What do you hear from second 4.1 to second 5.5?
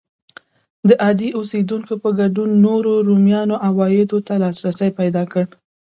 ته لاسرسی پیدا کړ.